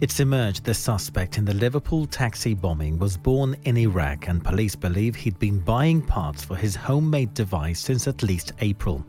[0.00, 4.74] It's emerged the suspect in the Liverpool taxi bombing was born in Iraq, and police
[4.74, 9.06] believe he'd been buying parts for his homemade device since at least April.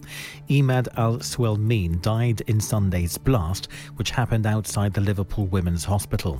[0.48, 6.40] Emad al Swealmeen died in Sunday's blast, which happened outside the Liverpool Women's Hospital.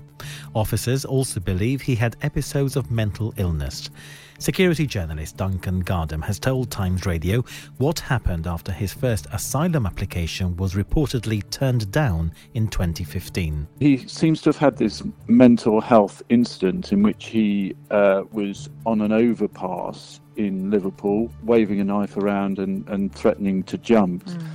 [0.54, 3.90] Officers also believe he had episodes of mental illness.
[4.38, 7.42] Security journalist Duncan Gardham has told Times Radio
[7.78, 13.66] what happened after his first asylum application was reportedly turned down in 2015.
[13.80, 19.00] He seems to have had this mental health incident in which he uh, was on
[19.00, 24.26] an overpass in Liverpool, waving a knife around and, and threatening to jump.
[24.26, 24.48] Mm.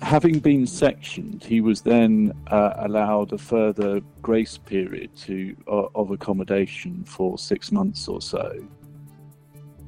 [0.00, 6.10] Having been sectioned, he was then uh, allowed a further grace period to, uh, of
[6.10, 8.66] accommodation for six months or so.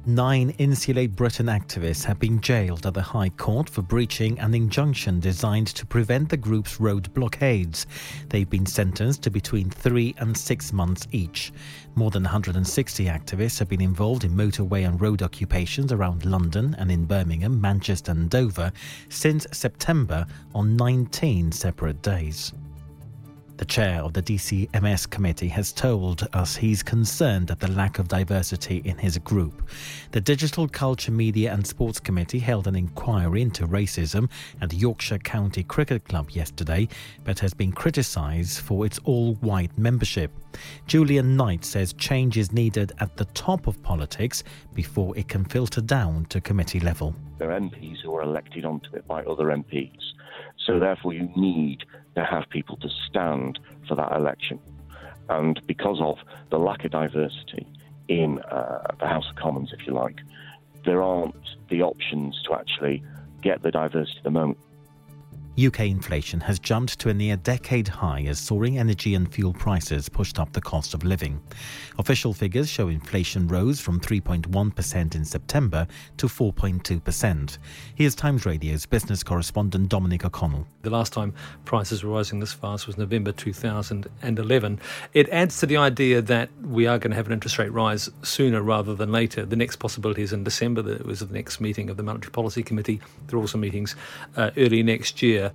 [0.07, 5.19] Nine Insulate Britain activists have been jailed at the High Court for breaching an injunction
[5.19, 7.85] designed to prevent the group's road blockades.
[8.29, 11.53] They've been sentenced to between three and six months each.
[11.93, 16.91] More than 160 activists have been involved in motorway and road occupations around London and
[16.91, 18.71] in Birmingham, Manchester, and Dover
[19.09, 22.53] since September on 19 separate days.
[23.61, 28.07] The chair of the DCMS committee has told us he's concerned at the lack of
[28.07, 29.69] diversity in his group.
[30.09, 34.31] The Digital Culture, Media and Sports Committee held an inquiry into racism
[34.61, 36.87] at Yorkshire County Cricket Club yesterday,
[37.23, 40.31] but has been criticised for its all white membership.
[40.87, 45.81] Julian Knight says change is needed at the top of politics before it can filter
[45.81, 47.13] down to committee level.
[47.37, 49.99] There are MPs who are elected onto it by other MPs.
[50.65, 51.83] So therefore, you need
[52.15, 54.59] to have people to stand for that election.
[55.29, 56.17] And because of
[56.49, 57.65] the lack of diversity
[58.07, 60.19] in uh, the House of Commons, if you like,
[60.85, 61.35] there aren't
[61.69, 63.03] the options to actually
[63.41, 64.57] get the diversity at the moment.
[65.59, 70.07] UK inflation has jumped to a near decade high as soaring energy and fuel prices
[70.07, 71.41] pushed up the cost of living.
[71.99, 75.85] Official figures show inflation rose from 3.1% in September
[76.17, 77.57] to 4.2%.
[77.95, 80.65] Here's Times Radio's business correspondent Dominic O'Connell.
[80.83, 81.33] The last time
[81.65, 84.79] prices were rising this fast was November 2011.
[85.13, 88.09] It adds to the idea that we are going to have an interest rate rise
[88.23, 89.45] sooner rather than later.
[89.45, 90.81] The next possibility is in December.
[90.81, 93.01] That was the next meeting of the Monetary Policy Committee.
[93.27, 93.95] There are also meetings
[94.37, 95.50] uh, early next year.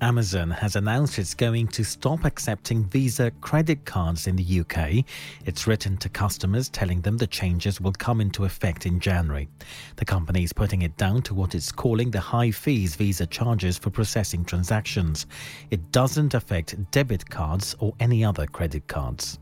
[0.00, 5.04] Amazon has announced it's going to stop accepting Visa credit cards in the UK.
[5.44, 9.48] It's written to customers telling them the changes will come into effect in January.
[9.96, 13.76] The company is putting it down to what it's calling the high fees Visa charges
[13.76, 15.26] for processing transactions.
[15.72, 19.40] It doesn't affect debit cards or any other credit cards.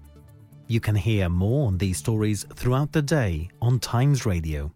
[0.69, 4.76] You can hear more on these stories throughout the day on Times Radio.